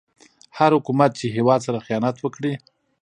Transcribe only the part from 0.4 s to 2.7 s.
هر حکومت چې هيواد سره خيانت وکړي